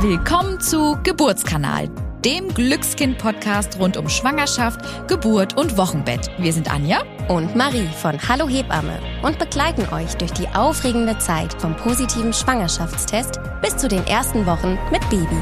Willkommen 0.00 0.60
zu 0.60 0.98
Geburtskanal, 1.04 1.88
dem 2.22 2.52
Glückskind-Podcast 2.52 3.78
rund 3.78 3.96
um 3.96 4.10
Schwangerschaft, 4.10 5.08
Geburt 5.08 5.56
und 5.56 5.78
Wochenbett. 5.78 6.30
Wir 6.36 6.52
sind 6.52 6.70
Anja 6.70 7.02
und 7.28 7.56
Marie 7.56 7.88
von 8.02 8.20
Hallo 8.28 8.46
Hebamme 8.46 9.00
und 9.22 9.38
begleiten 9.38 9.88
euch 9.94 10.14
durch 10.16 10.32
die 10.32 10.48
aufregende 10.48 11.16
Zeit 11.18 11.54
vom 11.62 11.74
positiven 11.76 12.34
Schwangerschaftstest 12.34 13.40
bis 13.62 13.78
zu 13.78 13.88
den 13.88 14.06
ersten 14.06 14.44
Wochen 14.44 14.78
mit 14.92 15.00
Baby. 15.08 15.40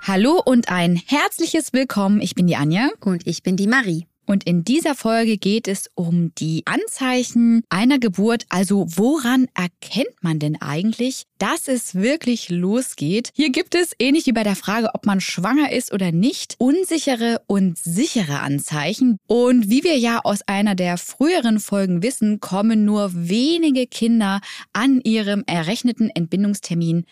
Hallo 0.00 0.40
und 0.42 0.70
ein 0.70 0.96
herzliches 0.96 1.74
Willkommen. 1.74 2.22
Ich 2.22 2.34
bin 2.34 2.46
die 2.46 2.56
Anja. 2.56 2.88
Und 3.00 3.26
ich 3.26 3.42
bin 3.42 3.56
die 3.56 3.66
Marie. 3.66 4.06
Und 4.28 4.44
in 4.44 4.62
dieser 4.62 4.94
Folge 4.94 5.38
geht 5.38 5.66
es 5.68 5.90
um 5.94 6.34
die 6.34 6.62
Anzeichen 6.66 7.62
einer 7.70 7.98
Geburt. 7.98 8.44
Also 8.50 8.84
woran 8.86 9.48
erkennt 9.54 10.22
man 10.22 10.38
denn 10.38 10.60
eigentlich, 10.60 11.22
dass 11.38 11.66
es 11.66 11.94
wirklich 11.94 12.50
losgeht? 12.50 13.30
Hier 13.34 13.50
gibt 13.50 13.74
es, 13.74 13.92
ähnlich 13.98 14.26
wie 14.26 14.32
bei 14.32 14.42
der 14.42 14.54
Frage, 14.54 14.90
ob 14.92 15.06
man 15.06 15.22
schwanger 15.22 15.72
ist 15.72 15.94
oder 15.94 16.12
nicht, 16.12 16.56
unsichere 16.58 17.40
und 17.46 17.78
sichere 17.78 18.40
Anzeichen. 18.40 19.16
Und 19.26 19.70
wie 19.70 19.82
wir 19.82 19.96
ja 19.96 20.20
aus 20.22 20.40
einer 20.46 20.74
der 20.74 20.98
früheren 20.98 21.58
Folgen 21.58 22.02
wissen, 22.02 22.38
kommen 22.38 22.84
nur 22.84 23.10
wenige 23.14 23.86
Kinder 23.86 24.42
an 24.74 25.00
ihrem 25.00 25.42
errechneten 25.46 26.10
Entbindungstermin 26.10 27.06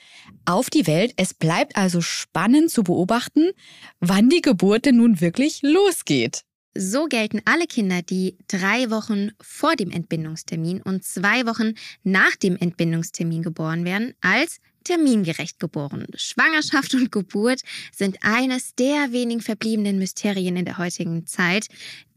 auf 0.45 0.69
die 0.69 0.87
Welt. 0.87 1.15
Es 1.17 1.33
bleibt 1.33 1.79
also 1.79 2.03
spannend 2.03 2.71
zu 2.71 2.85
beobachten, 2.85 3.53
wann 4.01 4.29
die 4.29 4.43
Geburt 4.43 4.85
denn 4.85 4.97
nun 4.97 5.23
wirklich 5.23 5.61
losgeht. 5.63 6.43
So 6.79 7.07
gelten 7.07 7.41
alle 7.45 7.67
Kinder, 7.67 8.03
die 8.03 8.37
drei 8.49 8.91
Wochen 8.91 9.31
vor 9.41 9.77
dem 9.77 9.91
Entbindungstermin 9.91 10.83
und 10.83 11.05
zwei 11.05 11.47
Wochen 11.47 11.75
nach 12.03 12.37
dem 12.37 12.57
Entbindungstermin 12.57 13.43
geboren 13.43 13.85
werden, 13.85 14.15
als 14.21 14.59
termingerecht 14.85 15.59
geboren. 15.59 16.07
Schwangerschaft 16.15 16.95
und 16.95 17.11
Geburt 17.11 17.63
sind 17.93 18.19
eines 18.23 18.75
der 18.75 19.13
wenigen 19.13 19.41
verbliebenen 19.41 19.99
Mysterien 19.99 20.57
in 20.57 20.65
der 20.65 20.79
heutigen 20.79 21.27
Zeit, 21.27 21.67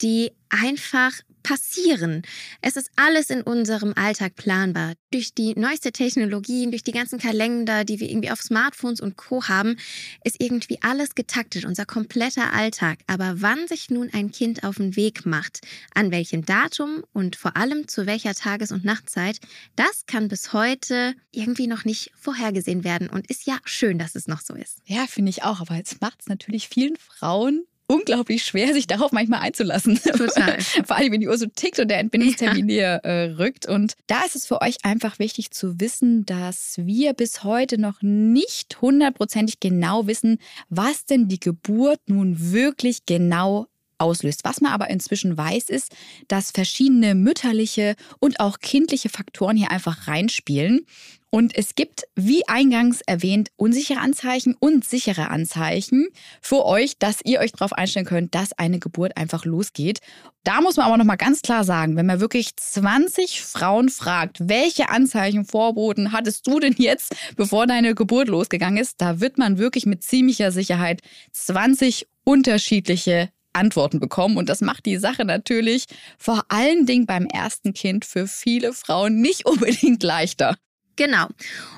die 0.02 0.32
einfach 0.50 1.14
passieren. 1.50 2.22
Es 2.62 2.76
ist 2.76 2.92
alles 2.96 3.32
in 3.32 3.42
unserem 3.42 3.94
Alltag 3.96 4.36
planbar. 4.36 4.94
Durch 5.10 5.34
die 5.34 5.56
neueste 5.56 5.92
Technologien, 5.92 6.70
durch 6.70 6.84
die 6.84 6.92
ganzen 6.92 7.18
Kalender, 7.18 7.86
die 7.86 8.00
wir 8.00 8.08
irgendwie 8.08 8.30
auf 8.30 8.40
Smartphones 8.40 9.02
und 9.02 9.18
Co 9.18 9.48
haben, 9.48 9.78
ist 10.24 10.36
irgendwie 10.40 10.78
alles 10.82 11.16
getaktet, 11.16 11.66
unser 11.66 11.88
kompletter 11.88 12.54
Alltag. 12.54 13.00
Aber 13.08 13.42
wann 13.42 13.68
sich 13.68 13.90
nun 13.90 14.12
ein 14.14 14.30
Kind 14.32 14.64
auf 14.64 14.76
den 14.76 14.96
Weg 14.96 15.26
macht, 15.26 15.62
an 15.96 16.12
welchem 16.12 16.46
Datum 16.46 17.04
und 17.14 17.36
vor 17.36 17.58
allem 17.58 17.88
zu 17.88 18.06
welcher 18.06 18.36
Tages- 18.36 18.72
und 18.72 18.86
Nachtzeit, 18.86 19.40
das 19.76 20.06
kann 20.06 20.28
bis 20.28 20.54
heute 20.54 21.16
irgendwie 21.32 21.66
noch 21.66 21.84
nicht 21.84 22.12
vorhergesehen 22.16 22.84
werden 22.84 23.10
und 23.10 23.28
ist 23.28 23.48
ja 23.48 23.58
schön, 23.66 23.98
dass 23.98 24.14
es 24.14 24.28
noch 24.28 24.42
so 24.42 24.54
ist. 24.54 24.84
Ja, 24.86 25.08
finde 25.08 25.32
ich 25.32 25.42
auch. 25.42 25.62
Aber 25.62 25.74
jetzt 25.74 26.00
macht 26.00 26.22
es 26.22 26.28
natürlich 26.28 26.70
vielen 26.70 26.96
Frauen 26.98 27.66
unglaublich 27.90 28.44
schwer, 28.46 28.74
sich 28.74 28.88
darauf 28.88 29.12
manchmal 29.12 29.42
einzulassen. 29.42 30.00
Total. 30.02 30.62
Vor 30.86 30.96
allem, 30.96 31.12
wenn 31.12 31.22
die 31.22 31.28
Uhr 31.28 31.38
so 31.38 31.48
tickt 31.48 31.80
und 31.80 31.90
der 31.90 32.00
Entbindungstermin 32.00 32.70
ja. 32.70 32.98
äh, 32.98 33.32
rückt. 33.32 33.68
Und 33.68 33.94
da 34.08 34.24
ist 34.26 34.36
es 34.36 34.46
für 34.46 34.62
euch 34.62 34.78
einfach 34.84 35.18
wichtig 35.18 35.52
zu 35.52 35.80
wissen, 35.80 36.26
dass 36.26 36.76
wir 36.78 37.14
bis 37.14 37.44
heute 37.44 37.80
noch 37.80 38.02
nicht 38.02 38.80
hundertprozentig 38.82 39.60
genau 39.60 40.06
wissen, 40.06 40.38
was 40.70 41.06
denn 41.06 41.28
die 41.28 41.40
Geburt 41.40 42.00
nun 42.08 42.52
wirklich 42.52 43.06
genau 43.08 43.68
auslöst. 44.00 44.42
Was 44.44 44.62
man 44.62 44.72
aber 44.72 44.90
inzwischen 44.90 45.38
weiß, 45.38 45.70
ist, 45.70 45.96
dass 46.28 46.52
verschiedene 46.52 47.16
mütterliche 47.16 47.96
und 48.20 48.40
auch 48.40 48.60
kindliche 48.60 49.10
Faktoren 49.10 49.58
hier 49.58 49.72
einfach 49.72 50.08
reinspielen. 50.08 50.86
Und 51.32 51.56
es 51.56 51.76
gibt, 51.76 52.06
wie 52.16 52.48
eingangs 52.48 53.02
erwähnt, 53.02 53.52
unsichere 53.56 54.00
Anzeichen 54.00 54.56
und 54.60 54.84
sichere 54.84 55.30
Anzeichen 55.30 56.08
für 56.42 56.66
euch, 56.66 56.98
dass 56.98 57.20
ihr 57.24 57.40
euch 57.40 57.52
darauf 57.52 57.74
einstellen 57.74 58.08
könnt, 58.08 58.34
dass 58.34 58.54
eine 58.54 58.80
Geburt 58.80 59.16
einfach 59.16 59.46
losgeht. 59.46 60.00
Da 60.44 60.62
muss 60.62 60.78
man 60.78 60.88
aber 60.88 60.98
nochmal 60.98 61.18
ganz 61.18 61.44
klar 61.44 61.64
sagen, 61.64 61.96
wenn 61.96 62.08
man 62.08 62.20
wirklich 62.20 62.56
20 62.56 63.42
Frauen 63.42 63.90
fragt, 63.90 64.38
welche 64.50 64.90
Anzeichen, 64.90 65.46
Vorboten 65.46 66.12
hattest 66.12 66.48
du 66.48 66.60
denn 66.60 66.74
jetzt, 66.78 67.16
bevor 67.36 67.68
deine 67.68 67.94
Geburt 67.94 68.28
losgegangen 68.28 68.82
ist, 68.82 69.00
da 69.00 69.20
wird 69.20 69.38
man 69.38 69.60
wirklich 69.60 69.86
mit 69.86 70.04
ziemlicher 70.04 70.52
Sicherheit 70.52 71.02
20 71.34 72.08
unterschiedliche 72.24 73.30
Antworten 73.54 74.00
bekommen. 74.00 74.38
Und 74.38 74.50
das 74.50 74.62
macht 74.62 74.86
die 74.86 74.98
Sache 74.98 75.26
natürlich 75.26 75.86
vor 76.18 76.44
allen 76.50 76.86
Dingen 76.86 77.06
beim 77.06 77.26
ersten 77.26 77.74
Kind 77.74 78.06
für 78.06 78.28
viele 78.28 78.74
Frauen 78.74 79.22
nicht 79.22 79.46
unbedingt 79.46 80.04
leichter. 80.04 80.56
Genau. 80.96 81.28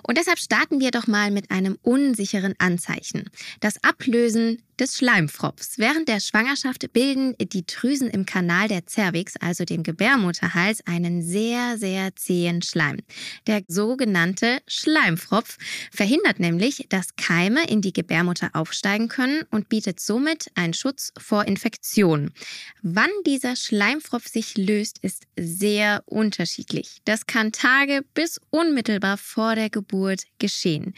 Und 0.01 0.17
deshalb 0.17 0.39
starten 0.39 0.79
wir 0.79 0.89
doch 0.89 1.05
mal 1.05 1.29
mit 1.29 1.51
einem 1.51 1.77
unsicheren 1.83 2.55
Anzeichen. 2.57 3.29
Das 3.59 3.83
Ablösen 3.83 4.63
des 4.81 4.97
Schleimfropfs. 4.97 5.77
Während 5.77 6.09
der 6.09 6.19
Schwangerschaft 6.19 6.91
bilden 6.91 7.35
die 7.39 7.65
Drüsen 7.65 8.09
im 8.09 8.25
Kanal 8.25 8.67
der 8.67 8.81
Cervix, 8.87 9.35
also 9.37 9.63
dem 9.63 9.83
Gebärmutterhals, 9.83 10.85
einen 10.87 11.21
sehr, 11.21 11.77
sehr 11.77 12.15
zähen 12.15 12.63
Schleim. 12.63 12.97
Der 13.45 13.61
sogenannte 13.67 14.57
Schleimfropf 14.67 15.57
verhindert 15.91 16.39
nämlich, 16.39 16.87
dass 16.89 17.15
Keime 17.15 17.63
in 17.69 17.81
die 17.81 17.93
Gebärmutter 17.93 18.49
aufsteigen 18.53 19.07
können 19.07 19.43
und 19.51 19.69
bietet 19.69 19.99
somit 19.99 20.47
einen 20.55 20.73
Schutz 20.73 21.13
vor 21.17 21.45
Infektionen. 21.45 22.33
Wann 22.81 23.11
dieser 23.27 23.55
Schleimfropf 23.55 24.27
sich 24.27 24.57
löst, 24.57 24.97
ist 25.03 25.27
sehr 25.37 26.01
unterschiedlich. 26.07 27.01
Das 27.05 27.27
kann 27.27 27.51
Tage 27.51 28.03
bis 28.15 28.41
unmittelbar 28.49 29.17
vor 29.17 29.53
der 29.53 29.69
Geburt 29.69 30.23
geschehen. 30.39 30.95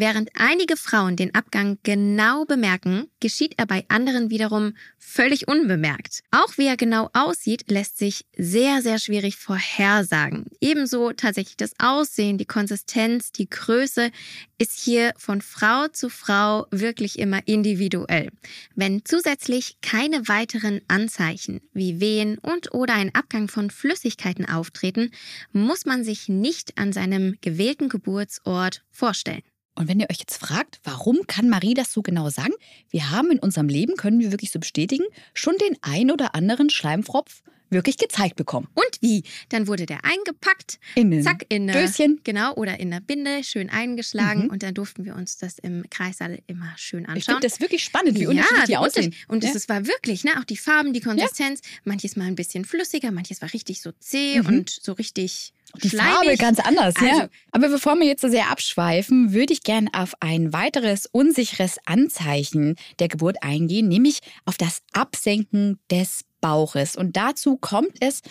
Während 0.00 0.30
einige 0.32 0.78
Frauen 0.78 1.16
den 1.16 1.34
Abgang 1.34 1.76
genau 1.82 2.46
bemerken, 2.46 3.10
geschieht 3.20 3.58
er 3.58 3.66
bei 3.66 3.84
anderen 3.88 4.30
wiederum 4.30 4.72
völlig 4.96 5.46
unbemerkt. 5.46 6.22
Auch 6.30 6.56
wie 6.56 6.68
er 6.68 6.78
genau 6.78 7.10
aussieht, 7.12 7.70
lässt 7.70 7.98
sich 7.98 8.24
sehr, 8.34 8.80
sehr 8.80 8.98
schwierig 8.98 9.36
vorhersagen. 9.36 10.46
Ebenso 10.58 11.12
tatsächlich 11.12 11.58
das 11.58 11.74
Aussehen, 11.78 12.38
die 12.38 12.46
Konsistenz, 12.46 13.30
die 13.30 13.50
Größe 13.50 14.10
ist 14.56 14.80
hier 14.80 15.12
von 15.18 15.42
Frau 15.42 15.88
zu 15.88 16.08
Frau 16.08 16.66
wirklich 16.70 17.18
immer 17.18 17.40
individuell. 17.44 18.30
Wenn 18.74 19.04
zusätzlich 19.04 19.82
keine 19.82 20.28
weiteren 20.28 20.80
Anzeichen 20.88 21.60
wie 21.74 22.00
Wehen 22.00 22.38
und 22.38 22.72
oder 22.72 22.94
ein 22.94 23.14
Abgang 23.14 23.48
von 23.48 23.68
Flüssigkeiten 23.68 24.48
auftreten, 24.48 25.10
muss 25.52 25.84
man 25.84 26.04
sich 26.04 26.30
nicht 26.30 26.78
an 26.78 26.94
seinem 26.94 27.36
gewählten 27.42 27.90
Geburtsort 27.90 28.82
vorstellen. 28.90 29.42
Und 29.80 29.88
wenn 29.88 29.98
ihr 29.98 30.10
euch 30.10 30.18
jetzt 30.18 30.36
fragt, 30.36 30.78
warum 30.84 31.26
kann 31.26 31.48
Marie 31.48 31.72
das 31.72 31.90
so 31.90 32.02
genau 32.02 32.28
sagen? 32.28 32.52
Wir 32.90 33.10
haben 33.10 33.30
in 33.30 33.38
unserem 33.38 33.66
Leben, 33.66 33.96
können 33.96 34.20
wir 34.20 34.30
wirklich 34.30 34.50
so 34.50 34.58
bestätigen, 34.58 35.04
schon 35.32 35.56
den 35.56 35.74
ein 35.80 36.10
oder 36.10 36.34
anderen 36.34 36.68
Schleimfropf 36.68 37.42
wirklich 37.70 37.96
gezeigt 37.96 38.36
bekommen. 38.36 38.68
Und 38.74 38.98
wie? 39.00 39.22
Dann 39.48 39.68
wurde 39.68 39.86
der 39.86 40.04
eingepackt, 40.04 40.78
in 40.96 41.22
zack, 41.22 41.46
in 41.48 41.70
eine 41.70 41.86
Döschen. 41.86 42.20
Genau, 42.24 42.52
oder 42.56 42.78
in 42.78 42.90
der 42.90 43.00
Binde, 43.00 43.42
schön 43.42 43.70
eingeschlagen. 43.70 44.44
Mhm. 44.44 44.50
Und 44.50 44.62
dann 44.62 44.74
durften 44.74 45.06
wir 45.06 45.14
uns 45.14 45.38
das 45.38 45.58
im 45.58 45.84
Kreissaal 45.88 46.40
immer 46.46 46.74
schön 46.76 47.06
anschauen. 47.06 47.16
Ich 47.16 47.24
finde 47.24 47.40
das 47.40 47.60
wirklich 47.60 47.82
spannend, 47.82 48.16
wie 48.16 48.24
ja, 48.24 48.28
unterschiedlich 48.28 48.64
die 48.66 48.76
aussehen. 48.76 49.14
Und 49.28 49.44
ja. 49.44 49.50
es 49.54 49.66
war 49.70 49.86
wirklich, 49.86 50.24
ne, 50.24 50.32
auch 50.38 50.44
die 50.44 50.58
Farben, 50.58 50.92
die 50.92 51.00
Konsistenz, 51.00 51.62
ja. 51.64 51.80
manches 51.84 52.16
mal 52.16 52.26
ein 52.26 52.34
bisschen 52.34 52.66
flüssiger, 52.66 53.12
manches 53.12 53.40
war 53.40 53.50
richtig 53.50 53.80
so 53.80 53.92
zäh 53.98 54.40
mhm. 54.40 54.46
und 54.46 54.70
so 54.70 54.92
richtig 54.92 55.54
die 55.82 55.90
Schleimig. 55.90 56.14
Farbe 56.14 56.36
ganz 56.36 56.58
anders, 56.60 56.94
also, 56.96 57.06
ja. 57.06 57.28
Aber 57.52 57.68
bevor 57.68 57.96
wir 57.96 58.06
jetzt 58.06 58.22
so 58.22 58.28
sehr 58.28 58.50
abschweifen, 58.50 59.32
würde 59.32 59.52
ich 59.52 59.62
gerne 59.62 59.88
auf 59.92 60.14
ein 60.20 60.52
weiteres 60.52 61.06
unsicheres 61.06 61.78
Anzeichen 61.86 62.76
der 62.98 63.08
Geburt 63.08 63.42
eingehen, 63.42 63.88
nämlich 63.88 64.20
auf 64.44 64.56
das 64.56 64.82
Absenken 64.92 65.78
des 65.90 66.24
Bauches. 66.40 66.96
Und 66.96 67.16
dazu 67.16 67.56
kommt 67.56 67.96
es 68.00 68.22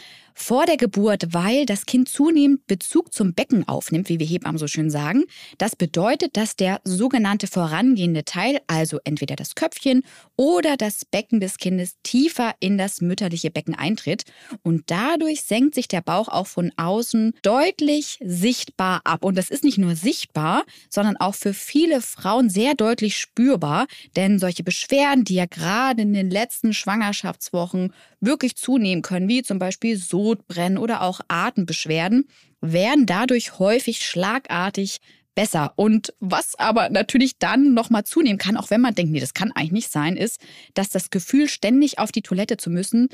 vor 0.42 0.66
der 0.66 0.78
Geburt, 0.78 1.34
weil 1.34 1.66
das 1.66 1.86
Kind 1.86 2.08
zunehmend 2.08 2.66
Bezug 2.66 3.14
zum 3.14 3.34
Becken 3.34 3.68
aufnimmt, 3.68 4.10
wie 4.10 4.20
wir 4.20 4.26
Hebammen 4.26 4.58
so 4.58 4.68
schön 4.68 4.90
sagen. 4.90 5.26
Das 5.58 5.76
bedeutet, 5.76 6.38
dass 6.38 6.56
der 6.56 6.80
sogenannte 6.86 7.48
vorangehende 7.48 8.24
Teil, 8.24 8.60
also 8.68 9.00
entweder 9.04 9.36
das 9.36 9.56
Köpfchen 9.56 10.04
oder 10.38 10.78
das 10.78 11.04
Becken 11.06 11.40
des 11.42 11.58
Kindes, 11.58 11.98
tiefer 12.04 12.54
in 12.60 12.78
das 12.78 13.02
mütterliche 13.02 13.52
Becken 13.52 13.76
eintritt. 13.76 14.24
Und 14.64 14.84
dadurch 14.88 15.44
senkt 15.44 15.76
sich 15.76 15.88
der 15.88 16.02
Bauch 16.02 16.30
auch 16.30 16.48
von 16.48 16.72
außen 16.78 17.34
deutlich 17.42 18.18
sichtbar 18.24 19.02
ab. 19.04 19.26
Und 19.26 19.38
das 19.38 19.50
ist 19.50 19.64
nicht 19.64 19.78
nur 19.78 19.96
sichtbar, 19.96 20.64
sondern 20.90 21.18
auch 21.18 21.36
für 21.36 21.54
viele 21.54 22.02
Frauen 22.02 22.50
sehr 22.50 22.76
deutlich 22.76 23.18
spürbar. 23.18 23.88
Denn 24.16 24.40
solche 24.40 24.64
Beschwerden, 24.64 25.26
die 25.26 25.36
ja 25.36 25.46
gerade 25.46 26.02
in 26.02 26.14
den 26.14 26.30
letzten 26.30 26.74
Schwangerschaftswochen 26.74 27.94
wirklich 28.22 28.56
zunehmen 28.56 29.02
können, 29.02 29.28
wie 29.28 29.44
zum 29.44 29.60
Beispiel 29.60 29.98
Sodbrennen 30.30 30.78
oder 30.78 31.02
auch 31.02 31.22
Atembeschwerden, 31.28 32.28
werden 32.62 33.06
dadurch 33.08 33.58
häufig 33.58 34.06
schlagartig 34.06 35.00
besser. 35.34 35.74
Und 35.76 36.14
was 36.20 36.58
aber 36.60 36.90
natürlich 36.90 37.40
dann 37.40 37.74
nochmal 37.74 38.04
zunehmen 38.04 38.38
kann, 38.38 38.58
auch 38.58 38.70
wenn 38.70 38.82
man 38.82 38.94
denkt, 38.94 39.12
nee, 39.12 39.20
das 39.20 39.34
kann 39.34 39.52
eigentlich 39.52 39.72
nicht 39.72 39.92
sein, 39.92 40.18
ist, 40.18 40.40
dass 40.76 40.90
das 40.90 41.10
Gefühl, 41.10 41.50
ständig 41.50 41.98
auf 41.98 42.12
die 42.12 42.22
Toilette 42.22 42.58
zu 42.58 42.70
müssen, 42.70 43.10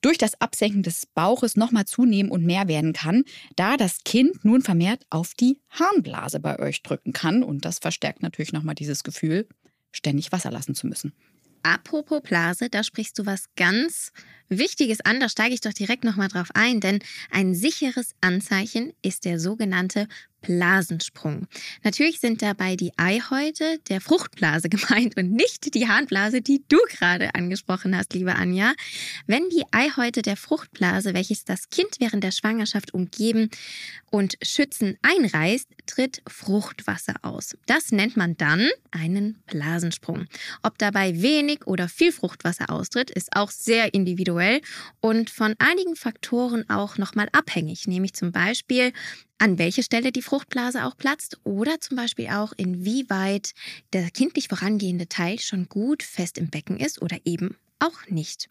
durch 0.00 0.16
das 0.16 0.40
Absenken 0.40 0.82
des 0.82 1.06
Bauches 1.06 1.56
nochmal 1.56 1.84
zunehmen 1.84 2.30
und 2.30 2.44
mehr 2.44 2.68
werden 2.68 2.92
kann, 2.92 3.24
da 3.56 3.76
das 3.76 4.04
Kind 4.04 4.44
nun 4.44 4.62
vermehrt 4.62 5.04
auf 5.10 5.34
die 5.34 5.58
Harnblase 5.70 6.40
bei 6.40 6.58
euch 6.58 6.82
drücken 6.82 7.12
kann. 7.12 7.42
Und 7.42 7.64
das 7.64 7.80
verstärkt 7.80 8.22
natürlich 8.22 8.52
nochmal 8.52 8.74
dieses 8.74 9.04
Gefühl, 9.04 9.48
ständig 9.92 10.32
Wasser 10.32 10.50
lassen 10.50 10.74
zu 10.74 10.86
müssen. 10.86 11.12
Apropos 11.66 12.20
Blase, 12.22 12.70
da 12.70 12.84
sprichst 12.84 13.18
du 13.18 13.26
was 13.26 13.46
ganz 13.56 14.12
Wichtiges 14.48 15.00
an, 15.00 15.18
da 15.18 15.28
steige 15.28 15.52
ich 15.52 15.60
doch 15.60 15.72
direkt 15.72 16.04
nochmal 16.04 16.28
drauf 16.28 16.50
ein, 16.54 16.78
denn 16.78 17.00
ein 17.32 17.56
sicheres 17.56 18.14
Anzeichen 18.20 18.92
ist 19.02 19.24
der 19.24 19.40
sogenannte 19.40 20.06
Blasensprung. 20.46 21.48
Natürlich 21.82 22.20
sind 22.20 22.40
dabei 22.40 22.76
die 22.76 22.92
Eihäute 22.96 23.80
der 23.88 24.00
Fruchtblase 24.00 24.68
gemeint 24.70 25.16
und 25.16 25.32
nicht 25.32 25.74
die 25.74 25.88
Harnblase, 25.88 26.40
die 26.40 26.62
du 26.68 26.78
gerade 26.88 27.34
angesprochen 27.34 27.96
hast, 27.96 28.14
liebe 28.14 28.34
Anja. 28.34 28.72
Wenn 29.26 29.48
die 29.48 29.64
Eihäute 29.72 30.22
der 30.22 30.36
Fruchtblase, 30.36 31.14
welches 31.14 31.44
das 31.44 31.68
Kind 31.68 31.96
während 31.98 32.22
der 32.22 32.30
Schwangerschaft 32.30 32.94
umgeben 32.94 33.50
und 34.10 34.36
schützen, 34.40 34.96
einreißt, 35.02 35.68
tritt 35.86 36.22
Fruchtwasser 36.28 37.14
aus. 37.22 37.56
Das 37.66 37.90
nennt 37.90 38.16
man 38.16 38.36
dann 38.36 38.68
einen 38.92 39.42
Blasensprung. 39.46 40.26
Ob 40.62 40.78
dabei 40.78 41.20
wenig 41.20 41.66
oder 41.66 41.88
viel 41.88 42.12
Fruchtwasser 42.12 42.70
austritt, 42.70 43.10
ist 43.10 43.34
auch 43.34 43.50
sehr 43.50 43.94
individuell 43.94 44.60
und 45.00 45.28
von 45.28 45.54
einigen 45.58 45.96
Faktoren 45.96 46.68
auch 46.70 46.98
nochmal 46.98 47.28
abhängig, 47.32 47.88
nämlich 47.88 48.14
zum 48.14 48.30
Beispiel 48.30 48.92
an 49.38 49.58
welche 49.58 49.82
Stelle 49.82 50.12
die 50.12 50.22
Fruchtblase 50.22 50.84
auch 50.84 50.96
platzt 50.96 51.38
oder 51.44 51.80
zum 51.80 51.96
Beispiel 51.96 52.28
auch 52.28 52.52
inwieweit 52.56 53.52
der 53.92 54.10
kindlich 54.10 54.48
vorangehende 54.48 55.08
Teil 55.08 55.38
schon 55.38 55.68
gut 55.68 56.02
fest 56.02 56.38
im 56.38 56.48
Becken 56.48 56.78
ist 56.78 57.02
oder 57.02 57.18
eben 57.24 57.56
auch 57.86 58.08
nicht. 58.08 58.48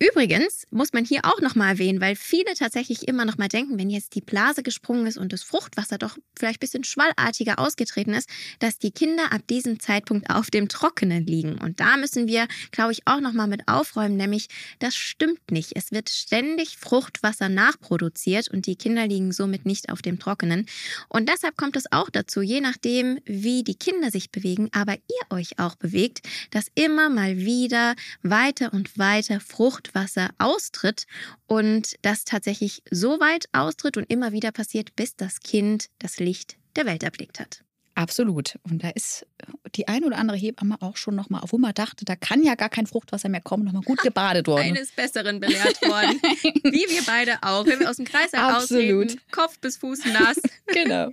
Übrigens 0.00 0.64
muss 0.70 0.92
man 0.92 1.04
hier 1.04 1.24
auch 1.24 1.40
nochmal 1.40 1.70
erwähnen, 1.70 2.00
weil 2.00 2.14
viele 2.14 2.54
tatsächlich 2.54 3.08
immer 3.08 3.24
nochmal 3.24 3.48
denken, 3.48 3.78
wenn 3.80 3.90
jetzt 3.90 4.14
die 4.14 4.20
Blase 4.20 4.62
gesprungen 4.62 5.08
ist 5.08 5.18
und 5.18 5.32
das 5.32 5.42
Fruchtwasser 5.42 5.98
doch 5.98 6.16
vielleicht 6.38 6.58
ein 6.58 6.60
bisschen 6.60 6.84
schwallartiger 6.84 7.58
ausgetreten 7.58 8.14
ist, 8.14 8.28
dass 8.60 8.78
die 8.78 8.92
Kinder 8.92 9.32
ab 9.32 9.42
diesem 9.50 9.80
Zeitpunkt 9.80 10.30
auf 10.30 10.50
dem 10.50 10.68
Trockenen 10.68 11.26
liegen. 11.26 11.58
Und 11.58 11.80
da 11.80 11.96
müssen 11.96 12.28
wir, 12.28 12.46
glaube 12.70 12.92
ich, 12.92 13.08
auch 13.08 13.20
nochmal 13.20 13.48
mit 13.48 13.66
aufräumen, 13.66 14.16
nämlich 14.16 14.46
das 14.78 14.94
stimmt 14.94 15.50
nicht. 15.50 15.72
Es 15.74 15.90
wird 15.90 16.10
ständig 16.10 16.76
Fruchtwasser 16.76 17.48
nachproduziert 17.48 18.48
und 18.48 18.66
die 18.66 18.76
Kinder 18.76 19.08
liegen 19.08 19.32
somit 19.32 19.66
nicht 19.66 19.90
auf 19.90 20.00
dem 20.00 20.20
Trockenen. 20.20 20.66
Und 21.08 21.28
deshalb 21.28 21.56
kommt 21.56 21.74
es 21.74 21.90
auch 21.90 22.08
dazu, 22.08 22.40
je 22.40 22.60
nachdem, 22.60 23.18
wie 23.24 23.64
die 23.64 23.74
Kinder 23.74 24.12
sich 24.12 24.30
bewegen, 24.30 24.68
aber 24.70 24.94
ihr 24.94 25.36
euch 25.36 25.58
auch 25.58 25.74
bewegt, 25.74 26.20
dass 26.52 26.70
immer 26.76 27.10
mal 27.10 27.38
wieder 27.38 27.96
weiter 28.22 28.72
und 28.72 28.77
weiter 28.96 29.40
Frucht 29.40 29.68
Fruchtwasser 29.88 30.30
austritt 30.38 31.06
und 31.46 31.96
das 32.02 32.24
tatsächlich 32.24 32.82
so 32.90 33.20
weit 33.20 33.48
austritt 33.52 33.96
und 33.96 34.10
immer 34.10 34.32
wieder 34.32 34.52
passiert, 34.52 34.96
bis 34.96 35.16
das 35.16 35.40
Kind 35.40 35.88
das 35.98 36.18
Licht 36.18 36.56
der 36.76 36.86
Welt 36.86 37.02
erblickt 37.02 37.40
hat. 37.40 37.64
Absolut. 37.94 38.58
Und 38.62 38.84
da 38.84 38.90
ist 38.90 39.26
die 39.74 39.88
ein 39.88 40.04
oder 40.04 40.16
andere 40.16 40.36
Hebamme 40.36 40.76
auch 40.80 40.96
schon 40.96 41.14
nochmal, 41.14 41.42
wo 41.48 41.58
man 41.58 41.74
dachte, 41.74 42.04
da 42.04 42.16
kann 42.16 42.42
ja 42.42 42.54
gar 42.54 42.68
kein 42.68 42.86
Fruchtwasser 42.86 43.28
mehr 43.28 43.40
kommen, 43.40 43.64
nochmal 43.64 43.82
gut 43.82 44.02
gebadet 44.02 44.46
worden. 44.46 44.76
Eines 44.76 44.92
Besseren 44.92 45.40
belehrt 45.40 45.80
worden. 45.82 46.20
Wie 46.64 46.86
wir 46.88 47.02
beide 47.06 47.38
auch. 47.42 47.66
Wenn 47.66 47.80
wir 47.80 47.90
aus 47.90 47.96
dem 47.96 48.04
Kreis 48.04 48.32
Absolut. 48.34 49.06
Ausreden, 49.06 49.20
Kopf 49.30 49.58
bis 49.58 49.76
Fuß 49.78 50.06
nass. 50.06 50.40
genau. 50.66 51.10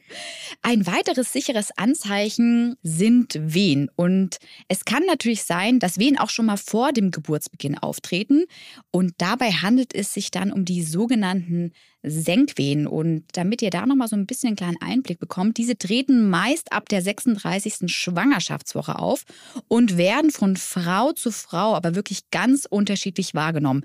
Ein 0.61 0.85
weiteres 0.87 1.33
sicheres 1.33 1.75
Anzeichen 1.77 2.75
sind 2.83 3.37
Wehen. 3.39 3.89
Und 3.95 4.37
es 4.67 4.85
kann 4.85 5.03
natürlich 5.05 5.43
sein, 5.43 5.79
dass 5.79 5.97
Wehen 5.99 6.17
auch 6.17 6.29
schon 6.29 6.45
mal 6.45 6.57
vor 6.57 6.91
dem 6.91 7.11
Geburtsbeginn 7.11 7.77
auftreten. 7.77 8.45
Und 8.91 9.13
dabei 9.17 9.51
handelt 9.51 9.93
es 9.93 10.13
sich 10.13 10.31
dann 10.31 10.51
um 10.51 10.65
die 10.65 10.83
sogenannten 10.83 11.71
Senkwehen. 12.07 12.87
Und 12.87 13.25
damit 13.33 13.61
ihr 13.61 13.69
da 13.69 13.85
nochmal 13.85 14.07
so 14.07 14.15
ein 14.15 14.25
bisschen 14.25 14.47
einen 14.47 14.55
kleinen 14.55 14.81
Einblick 14.81 15.19
bekommt, 15.19 15.57
diese 15.57 15.77
treten 15.77 16.29
meist 16.29 16.71
ab 16.71 16.87
der 16.89 17.01
36. 17.01 17.89
Schwangerschaftswoche 18.45 18.99
auf 18.99 19.23
und 19.67 19.97
werden 19.97 20.31
von 20.31 20.55
Frau 20.55 21.11
zu 21.13 21.31
Frau 21.31 21.75
aber 21.75 21.95
wirklich 21.95 22.29
ganz 22.31 22.65
unterschiedlich 22.69 23.33
wahrgenommen. 23.33 23.83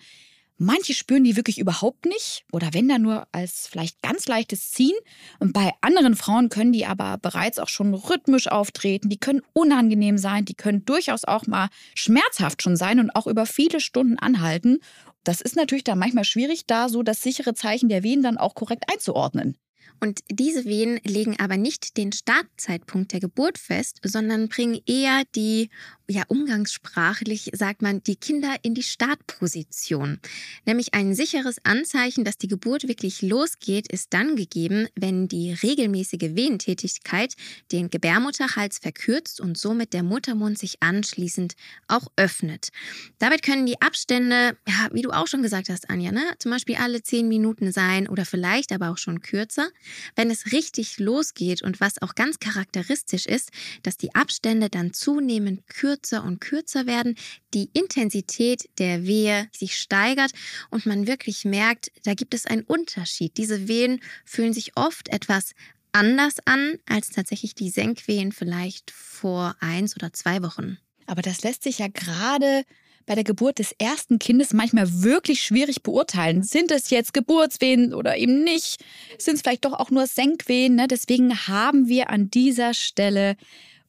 Manche 0.62 0.92
spüren 0.92 1.24
die 1.24 1.36
wirklich 1.36 1.58
überhaupt 1.58 2.04
nicht 2.04 2.44
oder 2.52 2.74
wenn 2.74 2.86
dann 2.86 3.00
nur 3.00 3.26
als 3.32 3.66
vielleicht 3.66 4.02
ganz 4.02 4.28
leichtes 4.28 4.72
Ziehen. 4.72 4.96
Und 5.38 5.54
bei 5.54 5.72
anderen 5.80 6.14
Frauen 6.16 6.50
können 6.50 6.72
die 6.72 6.84
aber 6.84 7.16
bereits 7.16 7.58
auch 7.58 7.68
schon 7.68 7.94
rhythmisch 7.94 8.46
auftreten. 8.46 9.08
Die 9.08 9.18
können 9.18 9.40
unangenehm 9.54 10.18
sein, 10.18 10.44
die 10.44 10.54
können 10.54 10.84
durchaus 10.84 11.24
auch 11.24 11.46
mal 11.46 11.70
schmerzhaft 11.94 12.62
schon 12.62 12.76
sein 12.76 13.00
und 13.00 13.10
auch 13.16 13.26
über 13.26 13.46
viele 13.46 13.80
Stunden 13.80 14.18
anhalten. 14.18 14.80
Das 15.24 15.40
ist 15.40 15.56
natürlich 15.56 15.84
dann 15.84 15.98
manchmal 15.98 16.24
schwierig, 16.24 16.66
da 16.66 16.90
so 16.90 17.02
das 17.02 17.22
sichere 17.22 17.54
Zeichen 17.54 17.88
der 17.88 18.02
Wehen 18.02 18.22
dann 18.22 18.36
auch 18.36 18.54
korrekt 18.54 18.84
einzuordnen. 18.92 19.56
Und 20.00 20.20
diese 20.30 20.64
Wehen 20.64 20.98
legen 21.04 21.38
aber 21.38 21.56
nicht 21.56 21.96
den 21.96 22.12
Startzeitpunkt 22.12 23.12
der 23.12 23.20
Geburt 23.20 23.58
fest, 23.58 24.00
sondern 24.02 24.48
bringen 24.48 24.80
eher 24.86 25.22
die 25.34 25.68
ja, 26.10 26.24
umgangssprachlich 26.26 27.50
sagt 27.54 27.82
man, 27.82 28.02
die 28.02 28.16
Kinder 28.16 28.56
in 28.62 28.74
die 28.74 28.82
Startposition. 28.82 30.18
Nämlich 30.66 30.92
ein 30.92 31.14
sicheres 31.14 31.64
Anzeichen, 31.64 32.24
dass 32.24 32.36
die 32.36 32.48
Geburt 32.48 32.88
wirklich 32.88 33.22
losgeht, 33.22 33.90
ist 33.90 34.12
dann 34.12 34.34
gegeben, 34.34 34.88
wenn 34.96 35.28
die 35.28 35.52
regelmäßige 35.52 36.34
Wehentätigkeit 36.34 37.34
den 37.70 37.90
Gebärmutterhals 37.90 38.78
verkürzt 38.78 39.40
und 39.40 39.56
somit 39.56 39.92
der 39.92 40.02
Muttermund 40.02 40.58
sich 40.58 40.82
anschließend 40.82 41.54
auch 41.86 42.08
öffnet. 42.16 42.70
Damit 43.18 43.42
können 43.42 43.66
die 43.66 43.80
Abstände, 43.80 44.56
ja, 44.66 44.88
wie 44.92 45.02
du 45.02 45.10
auch 45.10 45.28
schon 45.28 45.42
gesagt 45.42 45.68
hast, 45.68 45.90
Anja, 45.90 46.10
ne, 46.10 46.24
zum 46.38 46.50
Beispiel 46.50 46.76
alle 46.76 47.02
zehn 47.02 47.28
Minuten 47.28 47.70
sein 47.70 48.08
oder 48.08 48.24
vielleicht 48.24 48.72
aber 48.72 48.90
auch 48.90 48.98
schon 48.98 49.20
kürzer. 49.20 49.68
Wenn 50.16 50.30
es 50.30 50.52
richtig 50.52 50.98
losgeht 50.98 51.62
und 51.62 51.80
was 51.80 52.00
auch 52.02 52.14
ganz 52.14 52.38
charakteristisch 52.38 53.26
ist, 53.26 53.50
dass 53.82 53.96
die 53.96 54.14
Abstände 54.14 54.68
dann 54.68 54.92
zunehmend 54.92 55.66
kürzer 55.68 56.24
und 56.24 56.40
kürzer 56.40 56.86
werden, 56.86 57.16
die 57.54 57.70
Intensität 57.72 58.68
der 58.78 59.06
Wehe 59.06 59.48
sich 59.52 59.76
steigert 59.76 60.32
und 60.70 60.86
man 60.86 61.06
wirklich 61.06 61.44
merkt, 61.44 61.90
da 62.04 62.14
gibt 62.14 62.34
es 62.34 62.46
einen 62.46 62.62
Unterschied. 62.62 63.36
Diese 63.36 63.68
Wehen 63.68 64.00
fühlen 64.24 64.52
sich 64.52 64.76
oft 64.76 65.08
etwas 65.08 65.54
anders 65.92 66.36
an 66.44 66.78
als 66.86 67.10
tatsächlich 67.10 67.54
die 67.54 67.70
Senkwehen 67.70 68.32
vielleicht 68.32 68.90
vor 68.90 69.56
eins 69.60 69.96
oder 69.96 70.12
zwei 70.12 70.42
Wochen. 70.42 70.78
Aber 71.06 71.22
das 71.22 71.42
lässt 71.42 71.64
sich 71.64 71.78
ja 71.80 71.88
gerade 71.88 72.64
bei 73.06 73.14
der 73.14 73.24
Geburt 73.24 73.58
des 73.58 73.72
ersten 73.78 74.18
Kindes 74.18 74.52
manchmal 74.52 75.02
wirklich 75.02 75.42
schwierig 75.42 75.82
beurteilen. 75.82 76.42
Sind 76.42 76.70
es 76.70 76.90
jetzt 76.90 77.12
Geburtswehen 77.12 77.92
oder 77.94 78.16
eben 78.16 78.44
nicht? 78.44 78.82
Sind 79.18 79.34
es 79.34 79.42
vielleicht 79.42 79.64
doch 79.64 79.72
auch 79.72 79.90
nur 79.90 80.06
Senkwehen? 80.06 80.76
Ne? 80.76 80.86
Deswegen 80.88 81.46
haben 81.48 81.88
wir 81.88 82.10
an 82.10 82.30
dieser 82.30 82.74
Stelle 82.74 83.36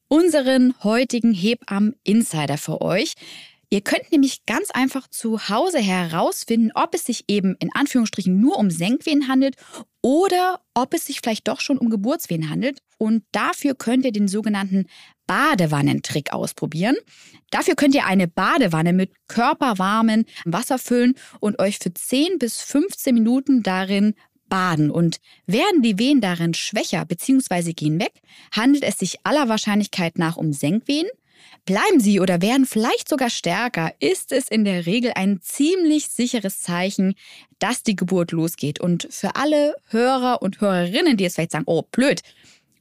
unseren 0.08 0.74
heutigen 0.84 1.34
Hebammen-Insider 1.34 2.58
für 2.58 2.82
euch. 2.82 3.14
Ihr 3.74 3.80
könnt 3.80 4.12
nämlich 4.12 4.46
ganz 4.46 4.70
einfach 4.70 5.08
zu 5.08 5.48
Hause 5.48 5.80
herausfinden, 5.80 6.72
ob 6.76 6.94
es 6.94 7.06
sich 7.06 7.24
eben 7.30 7.56
in 7.60 7.70
Anführungsstrichen 7.74 8.38
nur 8.38 8.58
um 8.58 8.70
Senkwehen 8.70 9.30
handelt 9.30 9.56
oder 10.02 10.60
ob 10.74 10.94
es 10.94 11.06
sich 11.06 11.22
vielleicht 11.22 11.48
doch 11.48 11.62
schon 11.62 11.78
um 11.78 11.90
Geburtswehen 11.90 12.50
handelt. 12.50 12.80
Und 12.98 13.24
dafür 13.32 13.74
könnt 13.74 14.04
ihr 14.04 14.12
den 14.12 14.28
sogenannten 14.28 14.88
Badewannentrick 15.26 16.34
ausprobieren. 16.34 16.98
Dafür 17.50 17.76
könnt 17.76 17.96
ihr 17.96 18.06
eine 18.06 18.28
Badewanne 18.28 18.92
mit 18.92 19.14
körperwarmem 19.30 20.26
Wasser 20.44 20.78
füllen 20.78 21.16
und 21.40 21.58
euch 21.60 21.80
für 21.80 21.94
10 21.94 22.40
bis 22.40 22.62
15 22.62 23.14
Minuten 23.14 23.64
darin 23.64 24.16
baden 24.50 24.92
und 24.92 25.22
werden 25.48 25.82
die 25.82 25.98
Wehen 25.98 26.20
darin 26.20 26.54
schwächer 26.54 27.06
bzw. 27.06 27.72
gehen 27.72 28.02
weg, 28.02 28.22
handelt 28.52 28.84
es 28.84 29.00
sich 29.00 29.20
aller 29.24 29.48
Wahrscheinlichkeit 29.48 30.18
nach 30.18 30.36
um 30.36 30.52
Senkwehen. 30.52 31.08
Bleiben 31.66 32.00
sie 32.00 32.20
oder 32.20 32.42
werden 32.42 32.66
vielleicht 32.66 33.08
sogar 33.08 33.30
stärker, 33.30 33.94
ist 34.00 34.32
es 34.32 34.48
in 34.48 34.66
der 34.66 34.86
Regel 34.86 35.12
ein 35.16 35.40
ziemlich 35.42 36.08
sicheres 36.08 36.62
Zeichen, 36.62 37.16
dass 37.60 37.84
die 37.84 37.96
Geburt 37.96 38.32
losgeht. 38.32 38.80
Und 38.80 39.08
für 39.12 39.36
alle 39.36 39.76
Hörer 39.90 40.42
und 40.42 40.62
Hörerinnen, 40.62 41.18
die 41.18 41.24
jetzt 41.24 41.36
vielleicht 41.36 41.52
sagen, 41.52 41.66
oh 41.68 41.84
blöd, 41.92 42.22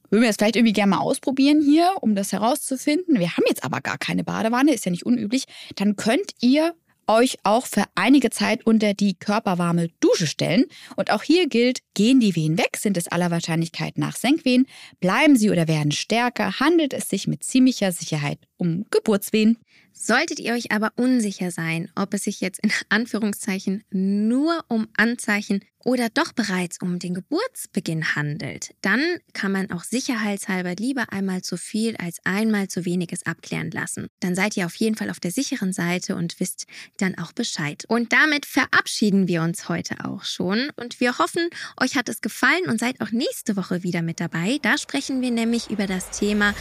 würden 0.09 0.23
wir 0.23 0.29
das 0.29 0.35
vielleicht 0.35 0.57
irgendwie 0.57 0.73
gerne 0.73 0.89
mal 0.89 0.99
ausprobieren 0.99 1.61
hier, 1.61 1.89
um 2.01 2.15
das 2.15 2.33
herauszufinden. 2.33 3.17
Wir 3.19 3.37
haben 3.37 3.45
jetzt 3.47 3.63
aber 3.63 3.79
gar 3.79 3.97
keine 3.97 4.23
Badewanne, 4.23 4.73
ist 4.73 4.85
ja 4.85 4.91
nicht 4.91 5.05
unüblich. 5.05 5.45
Dann 5.75 5.95
könnt 5.95 6.31
ihr 6.41 6.73
euch 7.11 7.37
auch 7.43 7.65
für 7.65 7.83
einige 7.95 8.29
Zeit 8.29 8.65
unter 8.65 8.93
die 8.93 9.15
körperwarme 9.15 9.89
Dusche 9.99 10.27
stellen. 10.27 10.65
Und 10.95 11.11
auch 11.11 11.23
hier 11.23 11.47
gilt, 11.47 11.79
gehen 11.93 12.19
die 12.19 12.35
Wehen 12.35 12.57
weg, 12.57 12.77
sind 12.77 12.97
es 12.97 13.07
aller 13.07 13.31
Wahrscheinlichkeit 13.31 13.97
nach 13.97 14.15
Senkwehen, 14.15 14.67
bleiben 14.99 15.35
sie 15.35 15.49
oder 15.49 15.67
werden 15.67 15.91
stärker, 15.91 16.59
handelt 16.59 16.93
es 16.93 17.09
sich 17.09 17.27
mit 17.27 17.43
ziemlicher 17.43 17.91
Sicherheit 17.91 18.39
um 18.57 18.85
Geburtswehen. 18.91 19.57
Solltet 19.93 20.39
ihr 20.39 20.53
euch 20.53 20.71
aber 20.71 20.93
unsicher 20.95 21.51
sein, 21.51 21.91
ob 21.95 22.13
es 22.13 22.23
sich 22.23 22.41
jetzt 22.41 22.59
in 22.63 22.71
Anführungszeichen 22.89 23.83
nur 23.91 24.63
um 24.67 24.87
Anzeichen 24.95 25.61
oder 25.83 26.09
doch 26.09 26.33
bereits 26.33 26.81
um 26.81 26.99
den 26.99 27.13
Geburtsbeginn 27.13 28.15
handelt, 28.15 28.73
dann 28.81 29.01
kann 29.33 29.51
man 29.51 29.71
auch 29.71 29.83
sicherheitshalber 29.83 30.75
lieber 30.75 31.11
einmal 31.11 31.41
zu 31.41 31.57
viel 31.57 31.95
als 31.97 32.17
einmal 32.23 32.67
zu 32.67 32.85
weniges 32.85 33.25
abklären 33.25 33.71
lassen. 33.71 34.07
Dann 34.19 34.35
seid 34.35 34.57
ihr 34.57 34.65
auf 34.65 34.75
jeden 34.75 34.95
Fall 34.95 35.09
auf 35.09 35.19
der 35.19 35.31
sicheren 35.31 35.73
Seite 35.73 36.15
und 36.15 36.39
wisst 36.39 36.65
dann 36.97 37.17
auch 37.17 37.31
Bescheid. 37.31 37.85
Und 37.87 38.13
damit 38.13 38.45
verabschieden 38.45 39.27
wir 39.27 39.41
uns 39.41 39.69
heute 39.69 40.05
auch 40.05 40.23
schon 40.23 40.69
und 40.75 40.99
wir 40.99 41.17
hoffen, 41.17 41.49
euch 41.79 41.95
hat 41.95 42.09
es 42.09 42.21
gefallen 42.21 42.65
und 42.67 42.79
seid 42.79 43.01
auch 43.01 43.11
nächste 43.11 43.55
Woche 43.55 43.83
wieder 43.83 44.01
mit 44.01 44.19
dabei. 44.19 44.59
Da 44.61 44.77
sprechen 44.77 45.21
wir 45.21 45.31
nämlich 45.31 45.69
über 45.69 45.87
das 45.87 46.11
Thema 46.11 46.53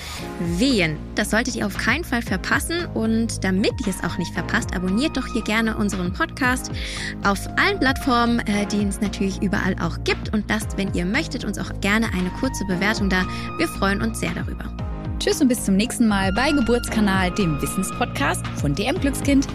Wehen. 0.57 0.97
Das 1.15 1.31
solltet 1.31 1.57
ihr 1.57 1.67
auf 1.67 1.77
keinen 1.77 2.05
Fall 2.05 2.23
verpassen 2.23 2.87
und 2.95 3.45
damit 3.45 3.73
ihr 3.87 3.89
es 3.89 4.03
auch 4.03 4.19
nicht 4.19 4.33
verpasst, 4.33 4.75
abonniert 4.75 5.17
doch 5.17 5.27
hier 5.33 5.43
gerne 5.43 5.77
unseren 5.77 6.12
Podcast 6.12 6.71
auf 7.25 7.47
allen 7.59 7.79
Plattformen, 7.79 8.41
äh, 8.41 8.67
die 8.67 8.85
es 8.85 9.00
natürlich 9.11 9.43
überall 9.43 9.75
auch 9.81 10.02
gibt 10.05 10.33
und 10.33 10.45
lasst, 10.49 10.76
wenn 10.79 10.95
ihr 10.95 11.05
möchtet, 11.05 11.45
uns 11.45 11.59
auch 11.59 11.81
gerne 11.81 12.07
eine 12.12 12.31
kurze 12.38 12.64
Bewertung 12.67 13.09
da. 13.09 13.25
Wir 13.59 13.67
freuen 13.67 14.00
uns 14.00 14.21
sehr 14.21 14.33
darüber. 14.35 14.64
Tschüss 15.19 15.40
und 15.40 15.49
bis 15.49 15.64
zum 15.64 15.76
nächsten 15.76 16.09
Mal 16.09 16.33
bei 16.33 16.52
Geburtskanal, 16.52 17.31
dem 17.33 17.61
Wissenspodcast 17.61 18.47
von 18.61 18.75
DM 18.75 18.99
Glückskind. 19.00 19.47